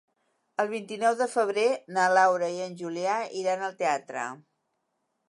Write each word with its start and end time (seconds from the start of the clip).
El 0.63 0.69
vint-i-nou 0.69 1.17
de 1.19 1.27
febrer 1.33 1.65
na 1.97 2.07
Laura 2.19 2.49
i 2.55 2.63
en 2.69 2.73
Julià 2.81 3.19
iran 3.43 3.65
al 3.69 3.77
teatre. 3.83 4.25